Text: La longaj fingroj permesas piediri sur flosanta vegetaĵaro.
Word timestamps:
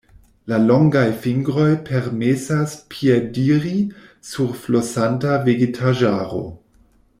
La 0.51 0.57
longaj 0.61 1.03
fingroj 1.25 1.65
permesas 1.89 2.73
piediri 2.95 3.75
sur 4.31 4.57
flosanta 4.65 5.37
vegetaĵaro. 5.51 6.45